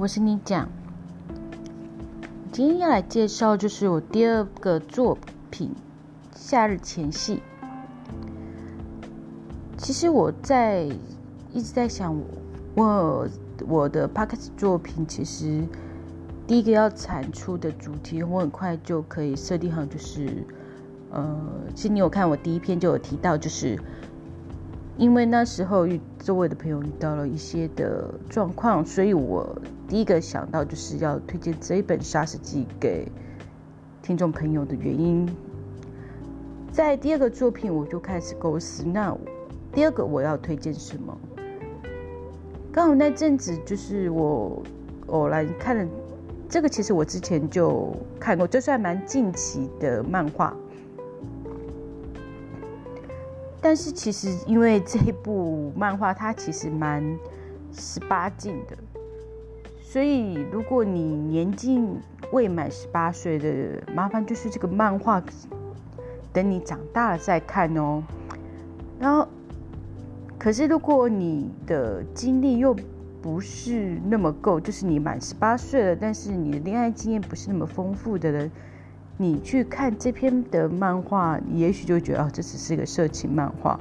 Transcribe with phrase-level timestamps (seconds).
[0.00, 0.66] 我是你讲。
[2.50, 5.18] 今天要来介绍就是我第二个作
[5.50, 5.68] 品
[6.34, 7.42] 《夏日前戏》。
[9.76, 10.84] 其实我在
[11.52, 12.18] 一直在想，
[12.74, 13.28] 我
[13.68, 15.62] 我的 p o d c a s t 作品其实
[16.46, 20.46] 第一个要产出的主题，我很快就可以设定好，就是
[21.10, 21.38] 呃，
[21.74, 23.78] 其实你有看我第一篇就有提到，就是
[25.00, 29.58] 因为那时候遇周围的朋友遇到了一些的状况，所以我
[29.88, 33.10] 第一个想到就是要推荐这一本《杀死记》给
[34.02, 35.26] 听众朋友的原因。
[36.70, 39.16] 在第二个作品，我就开始构思，那
[39.72, 41.16] 第二个我要推荐什么？
[42.70, 44.62] 刚好那阵子就是我
[45.06, 45.90] 偶然看了
[46.46, 50.54] 这个，其实我之前就看过，就算蛮近期的漫画。
[53.62, 57.04] 但是其实因为这一部漫画，它其实蛮
[57.72, 58.76] 十八禁的，
[59.82, 61.78] 所以如果你年纪
[62.32, 65.22] 未满十八岁的，麻烦就是这个漫画
[66.32, 68.02] 等你长大了再看哦。
[68.98, 69.28] 然后，
[70.38, 72.74] 可是如果你的经历又
[73.20, 78.50] 不是那么够，就是你满十八岁了，但是你的恋爱经验不是那么丰富的人。
[79.20, 83.78] 你去看这篇的漫画，你也许就觉得哦，这只是一个色情漫画。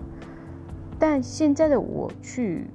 [0.99, 2.65] 但现在的我去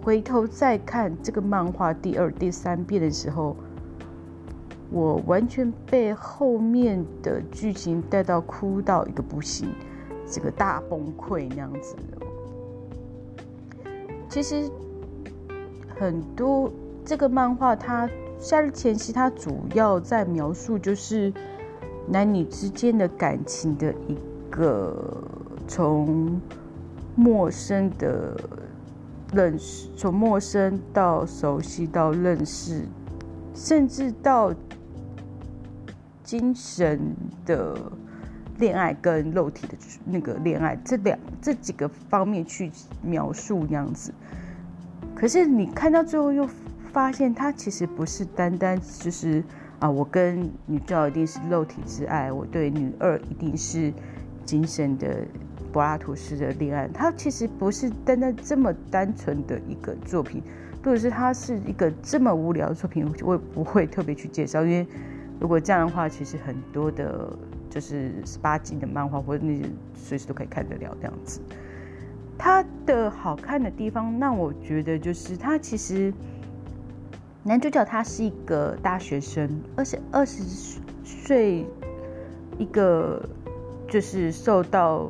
[0.00, 3.54] 回头再看这个漫画第二、第三遍的时候，
[4.90, 9.68] 我完全被后面的剧情带到哭到一个不行，
[10.26, 11.94] 这个大崩溃那样子。
[14.30, 14.70] 其实
[15.98, 16.72] 很多
[17.04, 18.08] 这个漫画，它
[18.38, 21.30] 夏日前夕，它主要在描述就是。
[22.10, 24.16] 男女之间的感情的一
[24.50, 25.22] 个
[25.66, 26.40] 从
[27.14, 28.34] 陌生的
[29.32, 32.82] 认识，从陌生到熟悉到认识，
[33.54, 34.54] 甚至到
[36.24, 37.14] 精神
[37.44, 37.76] 的
[38.58, 39.74] 恋爱跟肉体的
[40.06, 42.70] 那个恋爱，这两这几个方面去
[43.02, 44.14] 描述那样子。
[45.14, 46.48] 可是你看到最后又
[46.90, 49.44] 发现，它其实不是单单就是。
[49.80, 53.92] 啊，我跟女教一定是肉体之爱，我对女二一定是
[54.44, 55.24] 精神的
[55.72, 56.88] 柏拉图式的恋爱。
[56.88, 60.42] 它其实不是单单这么单纯的一个作品，
[60.82, 64.64] 或者是它是一个这么无聊的作品，我也不会特别去介绍。
[64.64, 64.84] 因为
[65.38, 67.32] 如果这样的话，其实很多的
[67.70, 69.62] 就是十八禁的漫画或者那些
[69.94, 71.40] 随时都可以看得了这样子。
[72.36, 76.12] 它的好看的地方，那我觉得就是它其实。
[77.44, 80.42] 男主角他是一个大学生，二十二十
[81.04, 81.64] 岁，
[82.58, 83.22] 一个
[83.88, 85.08] 就是受到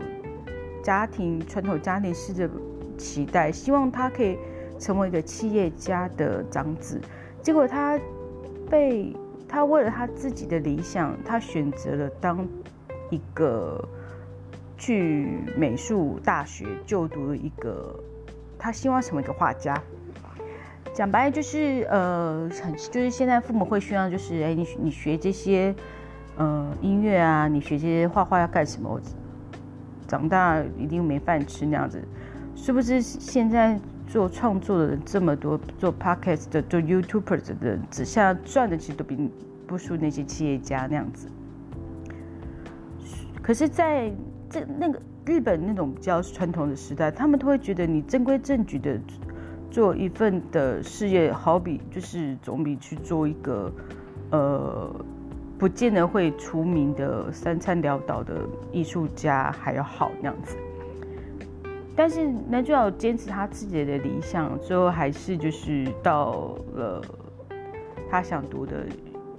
[0.83, 2.49] 家庭传统家庭式的
[2.97, 4.39] 期待，希望他可以
[4.78, 7.00] 成为一个企业家的长子。
[7.43, 7.99] 结果他
[8.71, 9.16] 被
[9.49, 12.47] 他为了他自己的理想，他选择了当
[13.10, 13.83] 一个
[14.77, 17.99] 去美术大学就读的一个，
[18.59, 19.83] 他希望成为一个画家。
[20.98, 25.72] 讲白就是呃，很就是现在父母会需要就是哎，你你学这些
[26.36, 29.00] 呃音乐啊，你学这些画画要干什么？
[30.09, 32.03] 长大一定没饭吃那样子。
[32.56, 33.78] 是不是现在
[34.09, 39.30] 做创作的人这么多，做 podcast 的做 YouTuber 的人，只下赚的其实都比
[39.69, 41.28] 不输那些企业家那样子。
[43.41, 44.12] 可是在
[44.50, 48.98] 这那个日本那种比较传统的时代，他们都会觉得你正规正矩的。
[49.70, 53.70] 做一份的事业，好比就是总比去做一个，
[54.30, 54.90] 呃，
[55.58, 58.40] 不见得会出名的三餐潦倒的
[58.72, 60.56] 艺术家还要好那样子。
[61.94, 67.02] 但是男主角坚持他自己的理想，最后还是就是到了
[68.10, 68.86] 他想读的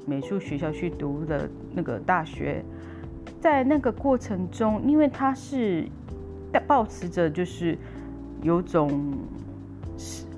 [0.06, 2.63] 美术学校去读的那个大学。
[3.41, 5.88] 在那个过程中，因为他是
[6.67, 7.75] 保持着就是
[8.43, 9.17] 有种。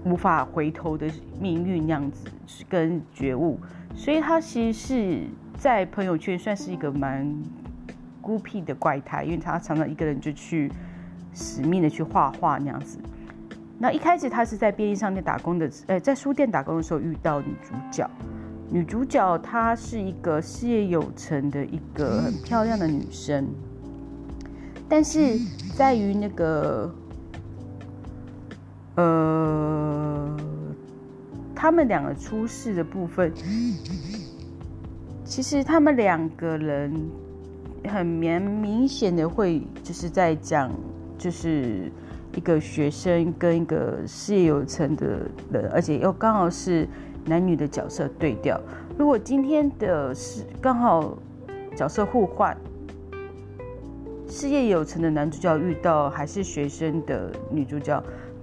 [0.04, 1.08] 无法回头的
[1.40, 2.28] 命运样子
[2.68, 3.60] 跟觉悟，
[3.96, 5.24] 所以他其实是
[5.58, 7.32] 在朋友圈算是一个蛮
[8.20, 10.72] 孤僻的怪胎，因为他常常一个人就去
[11.34, 12.98] 死命的去画画那样子。
[13.78, 18.10] 那一开始他是在便利商店打工的，呃，在书店打工的时候遇到女主角。
[18.70, 23.48] 女主角她是一个事业有成的一个很漂亮的女生，
[24.90, 25.38] 但是
[25.76, 26.96] 在于那个。
[29.02, 30.38] 呃，
[31.56, 33.34] 他们两个出事的部分，
[35.26, 36.94] 其实他们两个人
[37.90, 40.72] 很明明显的会就是在讲，
[41.18, 41.92] 就是
[42.36, 45.22] 一个学生跟一个事业有成的
[45.52, 46.88] 人，而且又刚好是
[47.26, 48.62] 男女的角色对调。
[49.00, 51.18] 如果今天的是刚好
[51.76, 52.56] 角色互换，
[54.28, 58.02] 事业有成的男主角遇到还是学生的女主角，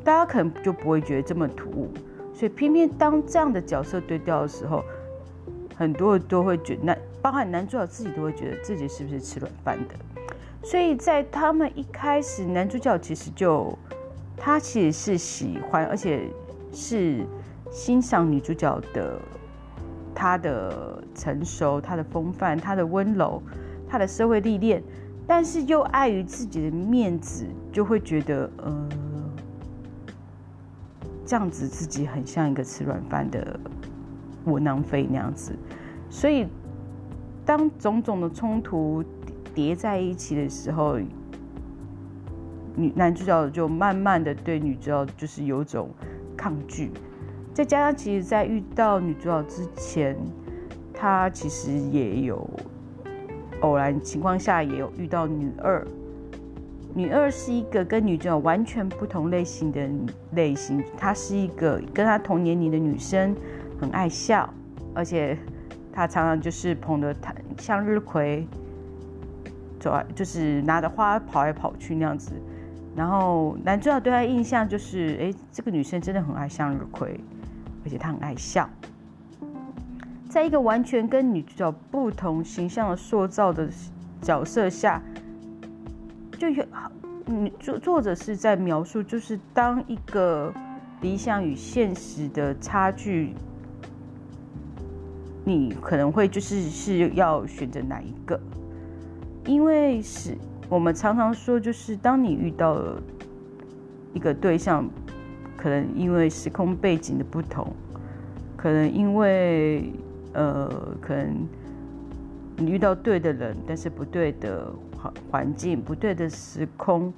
[0.09, 1.87] 大家可能就不会觉得这么突兀。
[2.33, 4.83] 所以偏偏当这样的角色对调的时候，
[5.77, 9.95] 很多人都会觉得，包含男主角自己都会觉得自己是不是吃软饭的。
[10.63, 13.77] 所以在他们一开始，男主角其实就
[14.35, 16.23] 他其实是喜欢，而且
[16.73, 17.27] 是
[17.71, 19.21] 欣赏女主角的
[20.15, 23.43] 她的成熟、她的风范、她的温柔、
[23.87, 24.83] 她的社会历练，
[25.27, 28.89] 但是又碍于自己的面子，就会觉得呃。
[31.29, 33.61] 这样子自己很像一个吃软饭的
[34.47, 35.55] 窝囊废那样子，
[36.09, 36.47] 所以
[37.45, 39.05] 当种种的冲突
[39.55, 40.99] 叠在一起的时候，
[42.75, 45.91] 女男主角就慢慢的对女主角就是有种
[46.35, 46.91] 抗拒，
[47.53, 50.17] 再加上其实在遇到女主角之前，
[50.95, 52.49] 他其实也有
[53.61, 55.87] 偶然情况下也有遇到女二。
[56.99, 59.89] 女二是一个跟女主角完全不同类型的
[60.33, 63.37] 类型，她是一个跟她同年龄的女生，
[63.81, 64.53] 很爱笑，
[64.93, 65.39] 而且
[65.93, 68.45] 她常常就是捧着她向日葵，
[69.79, 72.33] 走就是拿着花跑来跑去那样子。
[72.97, 77.21] 然后男主角对她印象就是，哎，这个女生真的很爱向日葵，
[77.85, 78.69] 而且她很爱笑。
[80.29, 83.69] 在一个完全跟女主角不同形象的塑造的
[84.21, 85.01] 角色下。
[86.39, 86.91] 就有好，
[87.27, 90.55] 嗯，作作者是在描述，就是当一个
[91.01, 93.35] 理想与现实的差距，
[95.45, 98.39] 你可能会就是是要选择哪一个？
[99.47, 100.39] 因为是
[100.69, 103.03] 我们常常说，就是当你遇到了
[104.15, 104.89] 一个对象，
[105.57, 107.67] 可能因为时空背景的不同，
[108.57, 109.93] 可能因为
[110.35, 110.71] 呃，
[111.01, 111.49] 可能
[112.59, 114.73] 你遇到对的人，但是不对的。
[115.01, 117.13] 环环境不对的时空，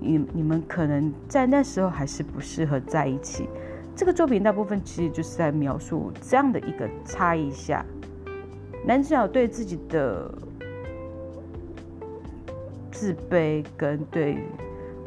[0.00, 3.48] 你你们可能在那时候还是不适合在一起。
[3.94, 7.84] 这个作品大部分其实就是在描述这样的一个差异下，
[8.86, 10.32] 男主角对自己的
[12.90, 14.38] 自卑跟对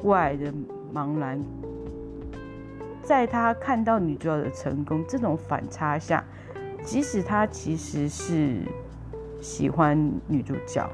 [0.04, 0.54] 外的
[0.94, 1.44] 茫然，
[3.02, 6.24] 在他看到女主角的成功这种反差下，
[6.84, 8.60] 即使他其实是
[9.42, 9.98] 喜欢
[10.28, 10.88] 女主角。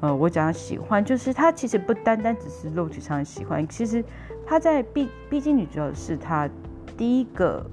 [0.00, 4.02] 呃，我讲喜欢，就是他其实不单单只是肉体上的喜欢，其实
[4.46, 6.48] 他在毕毕竟女主角是他
[6.96, 7.64] 第一个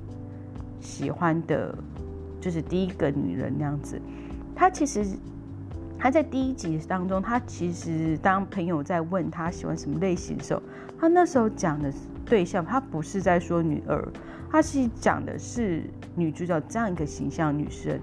[0.81, 1.73] 喜欢的，
[2.41, 3.99] 就是第一个女人那样子。
[4.53, 5.05] 他其实
[5.97, 10.61] 他在第一集当中，他其实当朋友在问他喜欢什么类型的时候，
[10.99, 11.93] 他那时候讲的
[12.25, 14.05] 对象，他不是在说女二，
[14.51, 15.83] 他是讲的是
[16.13, 17.97] 女主角这样一个形象女生。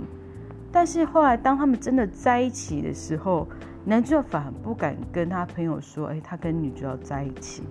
[0.73, 3.47] 但是后来当他们真的在一起的时候，
[3.87, 7.63] 男主角反而不敢跟他朋友说：“哎，他跟女主角在一起，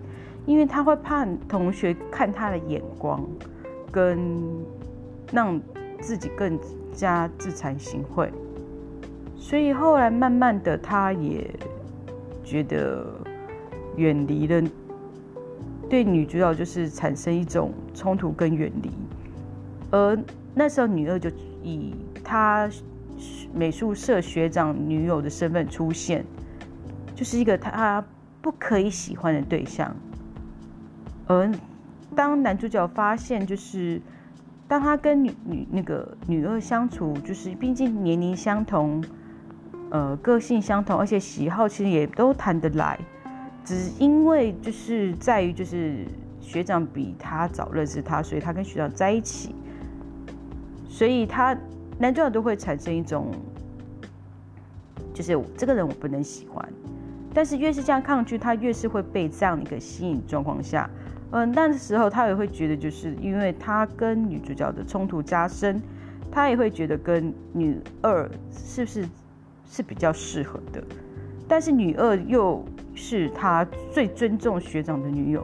[0.45, 3.27] 因为他会怕同学看他的眼光，
[3.91, 4.39] 跟
[5.31, 5.59] 让
[5.99, 6.59] 自己更
[6.91, 8.29] 加自惭形秽。
[9.35, 11.49] 所以后来慢慢的，他也
[12.43, 13.05] 觉得
[13.95, 14.69] 远离了，
[15.89, 18.91] 对女主角就是产生一种冲突跟远离。
[19.89, 20.15] 而
[20.53, 21.31] 那时候女二就
[21.63, 22.69] 以他。
[23.53, 26.25] 美术社学长女友的身份出现，
[27.15, 28.03] 就是一个他
[28.41, 29.95] 不可以喜欢的对象。
[31.27, 31.51] 而
[32.15, 34.01] 当男主角发现，就是
[34.67, 39.03] 当他跟女女那个女二相处，就是毕竟年龄相同，
[39.89, 42.99] 呃，个性相同，而且喜好其实也都谈得来，
[43.63, 46.05] 只因为就是在于就是
[46.41, 49.53] 学长比他早认识他，所以他跟学长在一起，
[50.87, 51.55] 所以他。
[52.03, 53.31] 男主角都会产生一种，
[55.13, 56.67] 就是这个人我不能喜欢，
[57.33, 60.89] 但是越是这样抗拒，他越是会被这样的一个吸引状况下，
[61.31, 65.81] 嗯，那时候他也会觉得，就是因为他跟女主角的冲突加深，
[66.29, 69.07] 他也会觉得跟女二是不是
[69.65, 70.83] 是比较适合的，
[71.47, 75.41] 但是女二又是他最尊重学长的女友，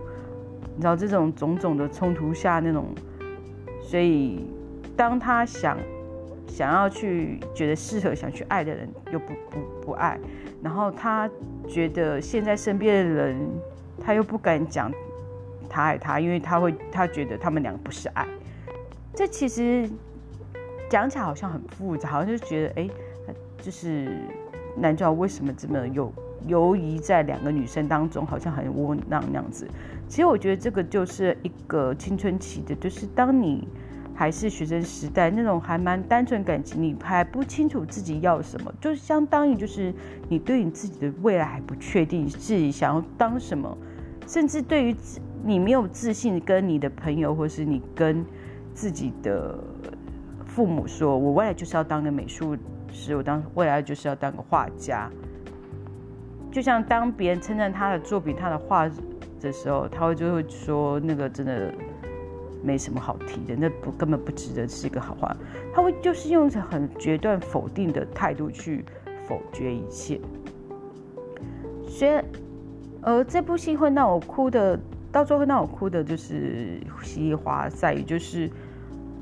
[0.76, 2.88] 你知道这种种种的冲突下那种，
[3.82, 4.46] 所以
[4.98, 5.78] 当他想。
[6.50, 10.20] 想要去觉得适合想去爱的人又不不不爱，
[10.62, 11.30] 然后他
[11.68, 13.38] 觉得现在身边的人
[14.02, 14.92] 他又不敢讲
[15.70, 18.28] 他爱他，因为他会他觉得他们两个不是爱。
[19.14, 19.90] 这其实
[20.90, 22.90] 讲起来好像很复杂，好像就觉得哎，
[23.62, 24.12] 就是
[24.76, 26.12] 男主角为什么这么有
[26.48, 29.66] 犹疑在两个女生当中，好像很窝囊那样子。
[30.08, 33.68] 其实我觉得这个就是一个青春期的，就是当你。
[34.20, 39.94] 还是学生时代那种还蛮单纯感情，你还不清楚自己要什么，就相当于就是
[40.28, 43.78] 你对你自己的未来还不确定，自己想要当什么，
[44.28, 44.96] 甚至对于
[45.42, 48.26] 你没有自信，跟你的朋友或是你跟
[48.74, 49.58] 自己的
[50.46, 52.58] 父母说，我未来就是要当个美术
[52.92, 55.10] 师，我当未来就是要当个画家。
[56.52, 58.86] 就像当别人称赞他的作品、他的画
[59.40, 61.74] 的时候，他会就会说那个真的。
[62.62, 65.36] 没什么好提的，那不根本不值得是一个好话。
[65.74, 68.84] 他会就是用很决断否定的态度去
[69.28, 70.20] 否决一切。
[71.88, 72.26] 虽然，
[73.02, 74.80] 呃，这部戏会让我哭的，
[75.12, 78.50] 到最后会让我哭的就是稀里哗在于就是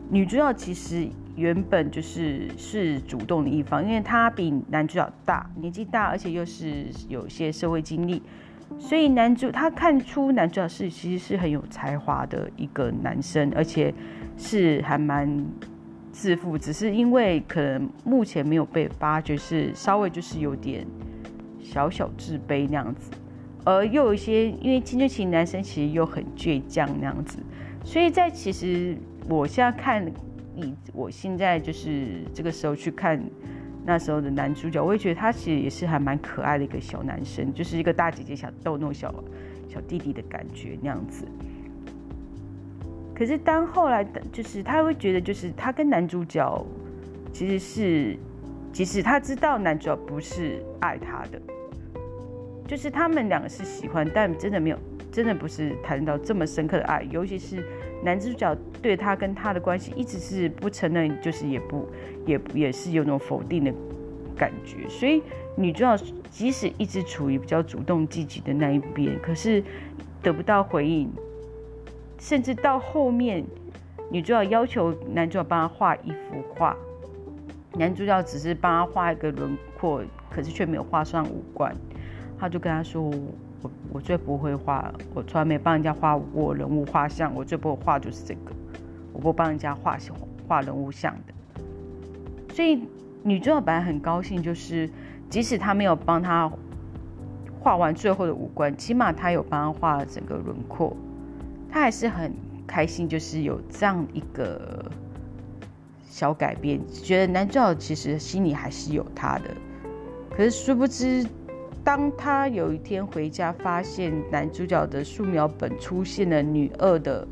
[0.10, 8.22] 女主角其实原本就是是主动的一方，因为她比男主角大，年纪大，而且又是有些社会经历。
[8.78, 13.94] 所以男主他看出男主角是其实是很有才华的一个男生，而且
[14.38, 15.46] 是还蛮
[16.12, 20.86] 自负，只是因为可能目前没有被发掘，是稍微就是有点
[21.60, 23.12] 小小自卑那样子，
[23.66, 27.40] 而又有一些因为青春期男生其实又很倔强那样子，
[27.84, 28.96] 所以在其实
[29.28, 30.06] 我现在看
[30.56, 33.20] 以我现在就是这个时候去看。
[33.88, 39.16] 那时候的男主角，我也觉得他其实也是还蛮可爱的一个小男生，就是一个大姐姐想逗弄小
[39.70, 41.26] 小弟弟的感觉那样子。
[43.16, 46.66] 可是当后来的，就是他会觉得，就是他跟男主角
[47.32, 48.18] 其实是，
[48.74, 51.42] 即使他知道男主角不是爱他的，
[52.68, 54.78] 就是他们两个是喜欢，但真的没有，
[55.14, 57.64] 真的不是谈到这么深刻的爱，尤其是。
[58.04, 61.88] 男主角对他跟他的关系一直是不承认，就是也不
[62.26, 63.74] 也也是有种否定的
[64.36, 65.22] 感觉，所以
[65.56, 65.98] 女主角
[66.30, 69.64] 即使一直处于比较主动积极的那一边，可是
[70.22, 71.12] 得不到回应，
[72.20, 73.44] 甚至到后面，
[74.12, 76.78] 女主角要求男主角帮她画一幅画，
[77.74, 81.76] 男主角只是帮她画一个轮廓，可是却没有画上五官，
[82.40, 83.12] 他就跟她说。
[83.62, 88.52] 我我最不会画，我从来没帮人家画过人物画像，我最不会画就是这个，
[89.12, 89.98] 我不帮人家画
[90.48, 91.34] 画人物像的。
[92.54, 92.84] 所以
[93.24, 94.90] 女主角本来很高兴，就是
[95.30, 96.52] 即使他没有帮他
[97.60, 100.96] 画完最后的五官，起码他有帮他画整个轮廓，
[101.72, 102.32] 他还是很
[102.68, 104.86] 开心，就是有这样一个
[106.08, 109.46] 小改变，觉得男主角其实心里还是有他的，
[110.30, 111.26] 可是殊不知。
[111.88, 117.26] 当他有一天回家，发现男主角的素描本出现了女二的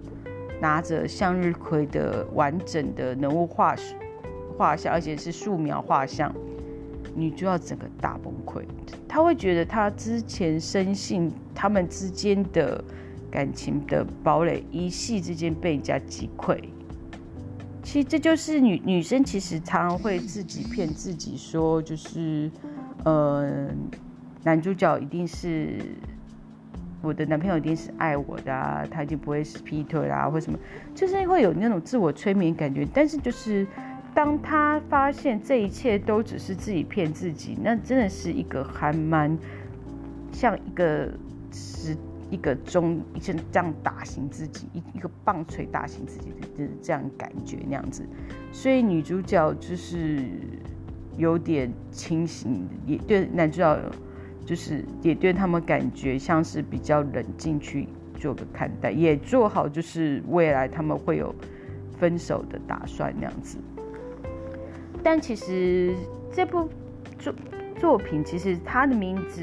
[0.62, 3.76] 拿着向日葵的完整的人物画
[4.58, 6.34] 画像，而且是素描画像，
[7.14, 8.64] 女主角整个大崩溃。
[9.10, 12.82] 他会觉得他之前深信他们之间的
[13.30, 16.58] 感情的堡垒，一夕之间被人家击溃。
[17.84, 22.50] 其实这就是女女生其实常常会自己骗自己说，就是
[23.04, 23.68] 呃。
[24.46, 25.76] 男主角一定是
[27.02, 30.60] 我的男朋友，一定是爱我的啊，他就不会是劈腿啦，或什么，
[30.94, 32.88] 就是会有那种自我催眠感觉。
[32.94, 33.66] 但是就是
[34.14, 39.36] 当他发现这一切都只是自己骗自己，那真的是一个还蛮
[40.32, 41.12] 像一个
[41.52, 41.98] 是
[42.30, 48.08] 一个钟，一阵这样打醒自己，一一个棒槌打醒自己的这样感觉那样子。
[48.52, 50.22] 所以女主角就是
[51.18, 53.80] 有点清醒，也对男主角。
[54.46, 57.88] 就是也对他们感觉像是比较冷静去
[58.18, 61.34] 做个看待，也做好就是未来他们会有
[61.98, 63.58] 分手的打算那样子。
[65.04, 65.96] 但其实
[66.32, 66.70] 这部
[67.18, 67.34] 作
[67.80, 69.42] 作品，其实它的名字，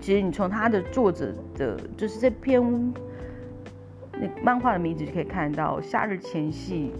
[0.00, 2.94] 其实你从它的作者的，就是这篇
[4.12, 6.92] 那漫画的名字就可以看到《夏日前夕》。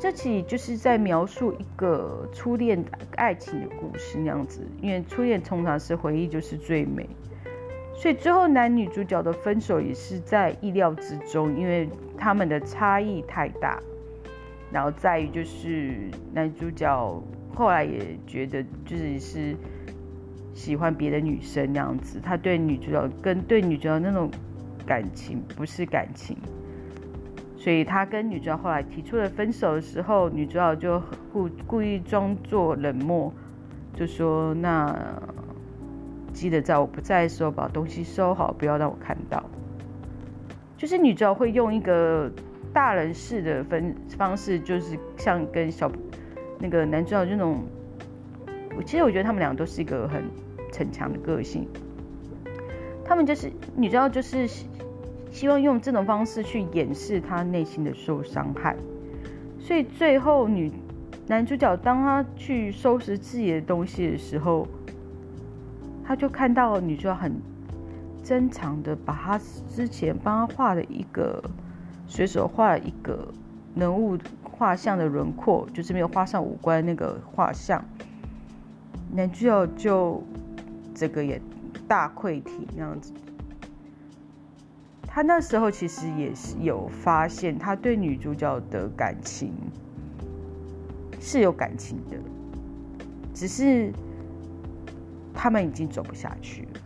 [0.00, 2.82] 这起就是在描述一个初恋
[3.16, 7.06] 爱情的故事那样子，因为初恋通常是回忆就是最美，
[7.94, 13.78] 所以最后男女主角的分手也是在意料之中，因为他们的差异太大。
[14.72, 17.22] 然后在于就是男主角
[17.54, 19.54] 后来也觉得就是是
[20.54, 24.30] 喜欢别的女生那样子，他对女主角跟对女主角那种
[24.86, 26.38] 感情不是感情。
[27.60, 30.98] 所以他跟女主角后来提出了分手的时候，女主角就
[31.30, 33.30] 故故意装作冷漠，
[33.94, 34.98] 就说：“那
[36.32, 39.44] 记得在我不在的时候把东西收好，不要让我看到。”
[40.78, 42.32] 就是女主角会用一个
[42.72, 45.92] 大人式的分方式，就是像跟小
[46.58, 47.62] 那个男主角这种，
[48.74, 50.24] 我其实我觉得他们俩都是一个很
[50.72, 51.68] 逞强的个性。
[53.04, 54.48] 他们就是女主角就是。
[55.30, 58.76] 希望用这种方式去掩饰他内心的受伤害。
[59.58, 60.72] 所以最后女
[61.26, 64.66] 男主角当他去收拾自己的东西的时候，
[66.04, 67.32] 他就看到女主角很
[68.24, 71.42] 珍藏的把他之前帮他画的一个
[72.06, 73.32] 随手画了一个
[73.76, 77.84] 人物画像的轮廓，就是没有画上五官那个画像，
[79.12, 80.22] 男主角就
[80.94, 81.40] 这个也
[81.86, 83.12] 大溃体那样子。
[85.12, 89.52] 他那时候其实也是有发现，他对女主角的感情
[91.20, 92.16] 是有感情的，
[93.34, 93.92] 只是
[95.34, 96.80] 他们已经走不下去了。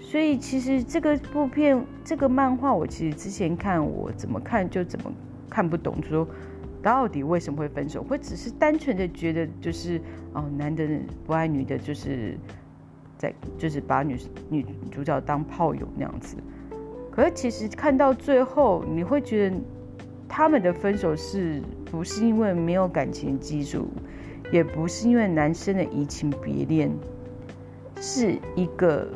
[0.00, 5.12] 所以其实这个部片、这个漫画，我其实之前看，我怎么看就怎么
[5.50, 6.26] 看不懂，说
[6.82, 10.00] 到底为什么会分手，会只是单纯的觉得就是
[10.32, 10.88] 哦，男的
[11.26, 12.38] 不爱女的，就是。
[13.16, 14.18] 在就是把女
[14.48, 16.36] 女主角当炮友那样子，
[17.10, 19.56] 可是其实看到最后，你会觉得
[20.28, 23.88] 他们的分手是不是因为没有感情基础，
[24.50, 26.90] 也不是因为男生的移情别恋，
[28.00, 29.08] 是一个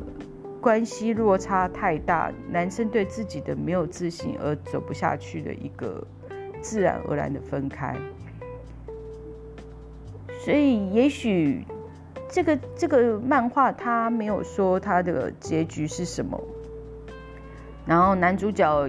[0.60, 6.06] 关系落差太大，男生对自己的没有自信而走不下去的一个
[6.60, 7.96] 自然而然的分开，
[10.44, 11.64] 所以也许。
[12.30, 16.38] 这个这个漫画他没有说他的结局是什么，
[17.86, 18.88] 然后男主角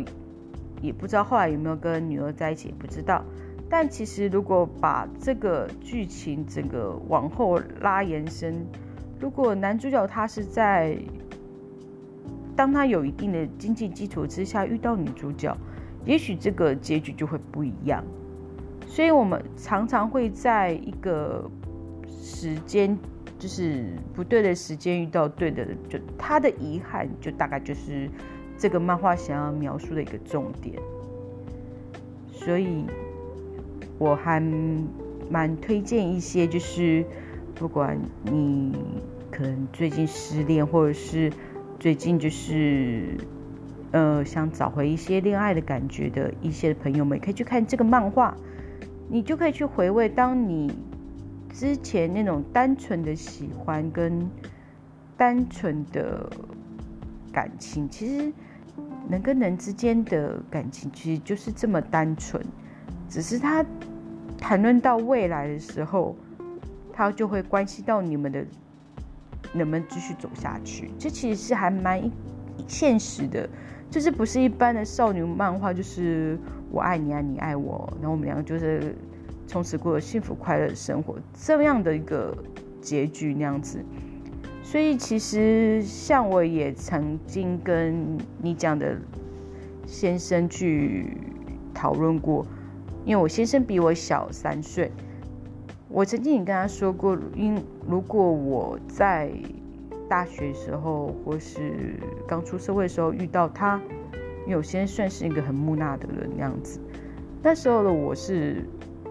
[0.81, 3.23] 也不知道后来有没有跟女儿在一起，不知道。
[3.69, 8.65] 但其实如果把这个剧情整个往后拉延伸，
[9.19, 10.97] 如果男主角他是在
[12.55, 15.55] 当他有一定的经济基础之下遇到女主角，
[16.03, 18.03] 也许这个结局就会不一样。
[18.85, 21.49] 所以我们常常会在一个
[22.09, 22.97] 时间。
[23.39, 28.09] 就是不对的时间遇到对的，就他的遗憾，就大概就是
[28.57, 30.75] 这个漫画想要描述的一个重点。
[32.33, 32.85] 所以
[33.97, 34.41] 我还
[35.31, 37.05] 蛮推荐一些，就是
[37.55, 38.75] 不管你
[39.31, 41.31] 可能最近失恋，或者是
[41.79, 43.15] 最近就是
[43.91, 48.35] 呃想找回一些恋爱的感觉的一些朋友们，可以去看这个漫画，
[49.07, 50.69] 你就可以去回味当你。
[51.51, 54.29] 之前那种单纯的喜欢跟
[55.17, 56.29] 单纯的
[57.33, 58.31] 感情，其实
[59.09, 62.41] 人跟人之间的感情其实就是这么单纯，
[63.09, 63.65] 只是他
[64.37, 66.15] 谈论到未来的时候，
[66.93, 68.45] 他就会关系到你们的
[69.53, 70.91] 能不能继续走下去。
[70.97, 72.09] 这其实是还蛮
[72.67, 73.49] 现实的，
[73.89, 76.37] 就是不是一般的少女漫画，就是
[76.71, 78.95] 我爱你啊，你爱我，然后我们两个就是。
[79.49, 82.37] 从此过幸福快乐的生活，这样的一个
[82.79, 83.83] 结局那样子。
[84.61, 88.95] 所以其实像我也曾经跟你讲的
[89.87, 91.17] 先生去
[91.73, 92.45] 讨论过，
[93.03, 94.91] 因为我先生比我小三岁，
[95.87, 99.31] 我曾经也跟他说过，因如果我在
[100.07, 103.81] 大学时候或是刚出社会的时候遇到他，
[104.45, 106.79] 因为我先生算是一个很木讷的人那样子，
[107.41, 108.63] 那时候的我是。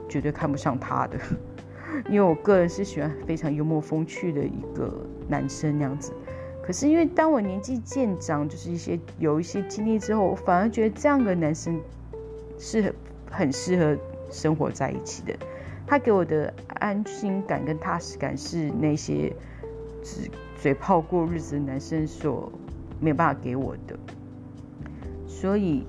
[0.09, 1.18] 绝对看不上他的，
[2.09, 4.92] 因为我个人是喜欢非常幽默风趣的一个
[5.29, 6.12] 男生那样子。
[6.62, 11.81] 可是因为当我年纪渐长，就是一些有一些经历之后，我反而觉得这样的男生
[12.59, 12.94] 是
[13.31, 13.97] 很适合
[14.31, 15.35] 生活在一起的。
[15.87, 19.33] 他给我的安心感跟踏实感是那些
[20.03, 22.53] 只嘴炮过日子的男生所
[23.01, 23.99] 没有办法给我的。
[25.27, 25.87] 所以。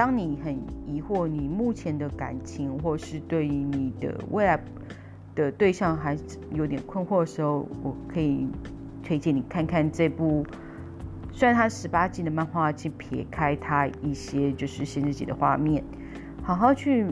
[0.00, 0.54] 当你很
[0.86, 4.58] 疑惑，你目前的感情，或是对于你的未来
[5.34, 6.16] 的对象还
[6.54, 8.48] 有点困惑的时候，我可以
[9.02, 10.42] 推荐你看看这部。
[11.34, 15.84] 虽然它十八禁的漫画，去撇开它一些就是限制级的画面，
[16.42, 17.04] 好好去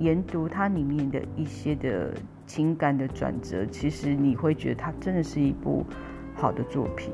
[0.00, 2.12] 研读它里面的一些的
[2.44, 5.86] 情感的转折，其实你会觉得它真的是一部
[6.34, 7.12] 好的作品。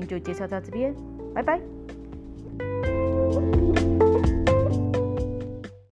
[0.00, 0.94] 天就介绍到这边，
[1.34, 1.60] 拜拜。